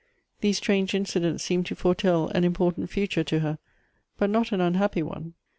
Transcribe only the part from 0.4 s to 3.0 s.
strange incidents seemed to foretell an important